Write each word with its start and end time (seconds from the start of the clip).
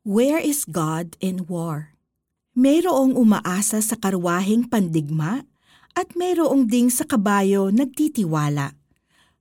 Where 0.00 0.40
is 0.40 0.64
God 0.64 1.20
in 1.20 1.44
war? 1.44 1.92
Mayroong 2.56 3.20
umaasa 3.20 3.84
sa 3.84 4.00
karwaheng 4.00 4.72
pandigma 4.72 5.44
at 5.92 6.16
mayroong 6.16 6.64
ding 6.72 6.88
sa 6.88 7.04
kabayo 7.04 7.68
nagtitiwala. 7.68 8.80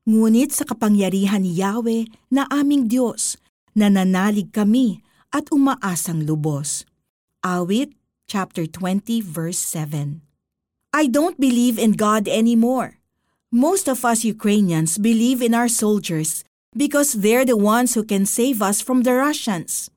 Ngunit 0.04 0.52
sa 0.52 0.68
kapangyarihan 0.68 1.48
ni 1.48 1.56
Yahweh 1.64 2.12
na 2.28 2.44
aming 2.52 2.92
Diyos, 2.92 3.40
nananalig 3.72 4.52
kami 4.52 5.00
at 5.32 5.48
umaasang 5.48 6.28
lubos. 6.28 6.84
Awit 7.40 7.96
chapter 8.28 8.68
20 8.68 9.24
verse 9.24 9.64
7. 9.64 10.20
I 10.92 11.08
don't 11.08 11.40
believe 11.40 11.80
in 11.80 11.96
God 11.96 12.28
anymore. 12.28 13.00
Most 13.48 13.88
of 13.88 14.04
us 14.04 14.28
Ukrainians 14.28 15.00
believe 15.00 15.40
in 15.40 15.56
our 15.56 15.72
soldiers 15.72 16.44
because 16.76 17.24
they're 17.24 17.48
the 17.48 17.56
ones 17.56 17.96
who 17.96 18.04
can 18.04 18.28
save 18.28 18.60
us 18.60 18.84
from 18.84 19.08
the 19.08 19.16
Russians. 19.16 19.88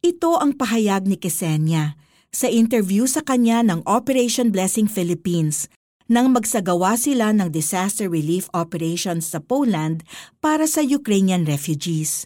Ito 0.00 0.40
ang 0.40 0.56
pahayag 0.56 1.04
ni 1.04 1.20
Ksenia 1.20 1.92
sa 2.32 2.48
interview 2.48 3.04
sa 3.04 3.20
kanya 3.20 3.60
ng 3.60 3.84
Operation 3.84 4.48
Blessing 4.48 4.88
Philippines 4.88 5.68
nang 6.08 6.32
magsagawa 6.32 6.96
sila 6.96 7.36
ng 7.36 7.52
disaster 7.52 8.08
relief 8.08 8.48
operations 8.56 9.28
sa 9.28 9.44
Poland 9.44 10.00
para 10.40 10.64
sa 10.64 10.80
Ukrainian 10.80 11.44
refugees. 11.44 12.24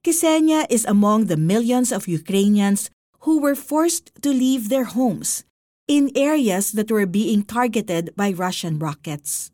Ksenia 0.00 0.64
is 0.72 0.88
among 0.88 1.28
the 1.28 1.36
millions 1.36 1.92
of 1.92 2.08
Ukrainians 2.08 2.88
who 3.28 3.36
were 3.36 3.54
forced 3.54 4.08
to 4.24 4.32
leave 4.32 4.72
their 4.72 4.88
homes 4.88 5.44
in 5.84 6.08
areas 6.16 6.72
that 6.72 6.88
were 6.88 7.04
being 7.04 7.44
targeted 7.44 8.16
by 8.16 8.32
Russian 8.32 8.80
rockets. 8.80 9.52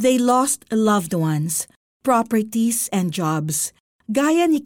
They 0.00 0.16
lost 0.16 0.64
loved 0.72 1.12
ones, 1.12 1.68
properties, 2.00 2.88
and 2.88 3.12
jobs, 3.12 3.76
gaya 4.08 4.48
ni 4.48 4.64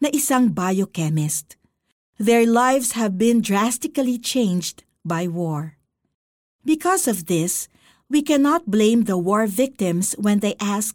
na 0.00 0.08
isang 0.14 0.54
biochemist. 0.54 1.56
Their 2.18 2.46
lives 2.46 2.92
have 2.92 3.18
been 3.18 3.42
drastically 3.42 4.18
changed 4.18 4.84
by 5.04 5.26
war. 5.26 5.76
Because 6.64 7.06
of 7.06 7.26
this, 7.26 7.68
we 8.08 8.22
cannot 8.22 8.70
blame 8.70 9.04
the 9.04 9.18
war 9.18 9.46
victims 9.46 10.14
when 10.18 10.38
they 10.38 10.54
ask, 10.60 10.94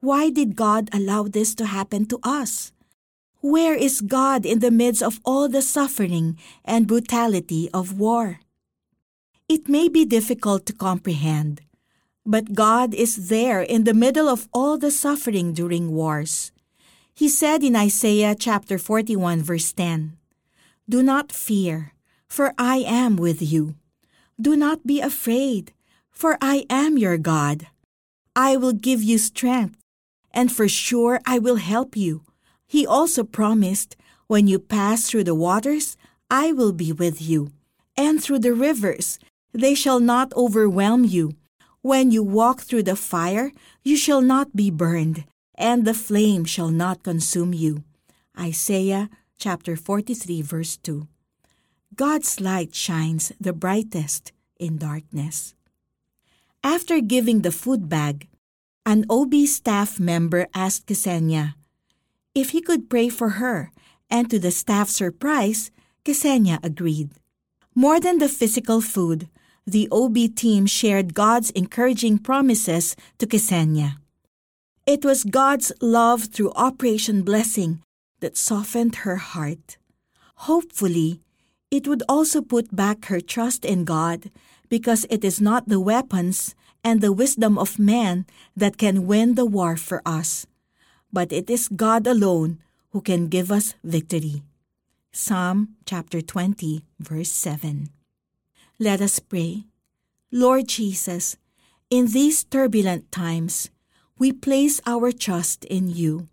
Why 0.00 0.28
did 0.28 0.56
God 0.56 0.88
allow 0.92 1.24
this 1.24 1.54
to 1.56 1.66
happen 1.66 2.04
to 2.06 2.20
us? 2.22 2.72
Where 3.40 3.74
is 3.74 4.04
God 4.04 4.44
in 4.44 4.60
the 4.60 4.70
midst 4.70 5.02
of 5.02 5.20
all 5.24 5.48
the 5.48 5.64
suffering 5.64 6.36
and 6.64 6.86
brutality 6.86 7.68
of 7.72 7.98
war? 7.98 8.40
It 9.48 9.68
may 9.68 9.88
be 9.88 10.04
difficult 10.04 10.66
to 10.66 10.76
comprehend, 10.76 11.62
but 12.24 12.52
God 12.52 12.92
is 12.94 13.28
there 13.28 13.62
in 13.64 13.84
the 13.84 13.96
middle 13.96 14.28
of 14.28 14.48
all 14.52 14.76
the 14.76 14.92
suffering 14.92 15.52
during 15.52 15.90
wars. 15.92 16.52
He 17.14 17.28
said 17.28 17.62
in 17.62 17.76
Isaiah 17.76 18.34
chapter 18.34 18.78
41 18.78 19.42
verse 19.42 19.72
10, 19.72 20.16
Do 20.88 21.02
not 21.02 21.32
fear, 21.32 21.92
for 22.28 22.54
I 22.58 22.78
am 22.78 23.16
with 23.16 23.42
you. 23.42 23.74
Do 24.40 24.56
not 24.56 24.86
be 24.86 25.00
afraid, 25.00 25.72
for 26.10 26.38
I 26.40 26.64
am 26.70 26.96
your 26.96 27.18
God. 27.18 27.66
I 28.34 28.56
will 28.56 28.72
give 28.72 29.02
you 29.02 29.18
strength, 29.18 29.76
and 30.32 30.50
for 30.50 30.68
sure 30.68 31.20
I 31.26 31.38
will 31.38 31.56
help 31.56 31.96
you. 31.96 32.22
He 32.66 32.86
also 32.86 33.24
promised, 33.24 33.96
When 34.28 34.46
you 34.46 34.58
pass 34.58 35.10
through 35.10 35.24
the 35.24 35.34
waters, 35.34 35.96
I 36.30 36.52
will 36.52 36.72
be 36.72 36.92
with 36.92 37.20
you, 37.20 37.50
and 37.96 38.22
through 38.22 38.38
the 38.38 38.54
rivers, 38.54 39.18
they 39.52 39.74
shall 39.74 40.00
not 40.00 40.32
overwhelm 40.36 41.04
you. 41.04 41.34
When 41.82 42.10
you 42.10 42.22
walk 42.22 42.60
through 42.60 42.84
the 42.84 42.96
fire, 42.96 43.52
you 43.82 43.96
shall 43.96 44.20
not 44.22 44.54
be 44.54 44.70
burned, 44.70 45.24
and 45.60 45.84
the 45.84 45.94
flame 45.94 46.44
shall 46.44 46.70
not 46.70 47.04
consume 47.04 47.52
you. 47.52 47.84
Isaiah 48.36 49.10
chapter 49.36 49.76
43 49.76 50.40
verse 50.40 50.76
2. 50.78 51.06
God's 51.94 52.40
light 52.40 52.74
shines 52.74 53.30
the 53.38 53.52
brightest 53.52 54.32
in 54.58 54.78
darkness. 54.78 55.54
After 56.64 57.00
giving 57.00 57.42
the 57.42 57.52
food 57.52 57.88
bag, 57.88 58.26
an 58.86 59.04
OB 59.10 59.44
staff 59.44 60.00
member 60.00 60.48
asked 60.54 60.86
Ksenia 60.86 61.54
if 62.34 62.50
he 62.50 62.62
could 62.62 62.88
pray 62.88 63.08
for 63.08 63.40
her, 63.42 63.70
and 64.08 64.30
to 64.30 64.38
the 64.38 64.50
staff's 64.50 64.96
surprise, 64.96 65.70
Ksenia 66.04 66.58
agreed. 66.64 67.10
More 67.74 68.00
than 68.00 68.18
the 68.18 68.28
physical 68.28 68.80
food, 68.80 69.28
the 69.66 69.88
OB 69.92 70.34
team 70.34 70.64
shared 70.64 71.14
God's 71.14 71.50
encouraging 71.50 72.18
promises 72.18 72.96
to 73.18 73.26
Ksenia. 73.26 73.99
It 74.86 75.04
was 75.04 75.24
God's 75.24 75.72
love 75.80 76.24
through 76.24 76.52
Operation 76.56 77.22
Blessing 77.22 77.82
that 78.20 78.36
softened 78.36 79.06
her 79.06 79.16
heart. 79.16 79.76
Hopefully, 80.48 81.20
it 81.70 81.86
would 81.86 82.02
also 82.08 82.40
put 82.40 82.74
back 82.74 83.06
her 83.06 83.20
trust 83.20 83.64
in 83.64 83.84
God 83.84 84.30
because 84.68 85.06
it 85.10 85.24
is 85.24 85.40
not 85.40 85.68
the 85.68 85.80
weapons 85.80 86.54
and 86.82 87.00
the 87.00 87.12
wisdom 87.12 87.58
of 87.58 87.78
man 87.78 88.26
that 88.56 88.78
can 88.78 89.06
win 89.06 89.34
the 89.34 89.44
war 89.44 89.76
for 89.76 90.00
us, 90.06 90.46
but 91.12 91.32
it 91.32 91.50
is 91.50 91.68
God 91.68 92.06
alone 92.06 92.58
who 92.90 93.00
can 93.00 93.28
give 93.28 93.52
us 93.52 93.74
victory. 93.84 94.42
Psalm 95.12 95.76
chapter 95.84 96.22
20, 96.22 96.84
verse 96.98 97.30
7. 97.30 97.90
Let 98.78 99.00
us 99.00 99.18
pray. 99.18 99.64
Lord 100.32 100.68
Jesus, 100.68 101.36
in 101.90 102.06
these 102.06 102.44
turbulent 102.44 103.12
times, 103.12 103.70
we 104.20 104.30
place 104.30 104.80
our 104.86 105.10
trust 105.10 105.64
in 105.64 105.88
you. 105.88 106.28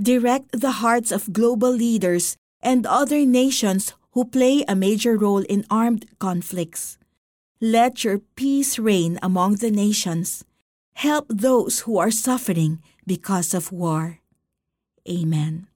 Direct 0.00 0.52
the 0.52 0.84
hearts 0.84 1.10
of 1.10 1.32
global 1.32 1.72
leaders 1.72 2.36
and 2.62 2.86
other 2.86 3.24
nations 3.26 3.94
who 4.12 4.24
play 4.24 4.62
a 4.68 4.76
major 4.76 5.16
role 5.16 5.42
in 5.48 5.64
armed 5.70 6.06
conflicts. 6.20 6.98
Let 7.60 8.04
your 8.04 8.20
peace 8.36 8.78
reign 8.78 9.18
among 9.22 9.56
the 9.56 9.72
nations. 9.72 10.44
Help 10.94 11.26
those 11.28 11.80
who 11.88 11.98
are 11.98 12.12
suffering 12.12 12.78
because 13.06 13.54
of 13.54 13.72
war. 13.72 14.20
Amen. 15.08 15.66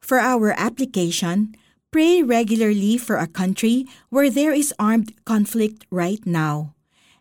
For 0.00 0.18
our 0.18 0.54
application, 0.56 1.52
Pray 1.90 2.22
regularly 2.22 2.98
for 2.98 3.16
a 3.16 3.26
country 3.26 3.86
where 4.10 4.28
there 4.28 4.52
is 4.52 4.74
armed 4.78 5.16
conflict 5.24 5.86
right 5.90 6.20
now, 6.26 6.74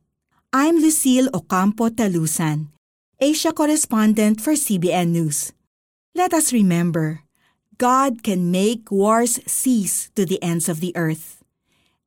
I'm 0.49 0.81
Lucille 0.81 1.29
Ocampo 1.37 1.93
Talusan, 1.93 2.73
Asia 3.21 3.53
correspondent 3.53 4.41
for 4.41 4.57
CBN 4.57 5.13
News. 5.13 5.53
Let 6.17 6.33
us 6.33 6.49
remember, 6.49 7.21
God 7.77 8.25
can 8.25 8.49
make 8.49 8.89
wars 8.89 9.37
cease 9.45 10.09
to 10.17 10.25
the 10.25 10.41
ends 10.41 10.65
of 10.65 10.81
the 10.81 10.93
earth. 10.97 11.45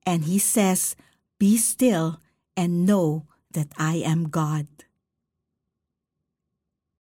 And 0.02 0.26
He 0.26 0.38
says, 0.38 0.98
Be 1.38 1.58
still 1.58 2.18
and 2.58 2.86
know 2.86 3.26
that 3.54 3.70
I 3.78 4.02
am 4.02 4.30
God. 4.30 4.66